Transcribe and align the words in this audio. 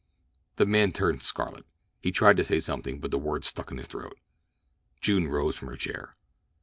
The 0.55 0.65
man 0.65 0.93
turned 0.93 1.21
scarlet. 1.21 1.63
He 2.01 2.11
tried 2.11 2.37
to 2.37 2.43
say 2.43 2.59
something, 2.59 2.99
but 2.99 3.11
the 3.11 3.19
words 3.19 3.45
stuck 3.45 3.69
in 3.69 3.77
his 3.77 3.85
throat. 3.85 4.17
June 4.99 5.27
rose 5.27 5.55
from 5.55 5.67
her 5.67 5.77
chair. 5.77 6.15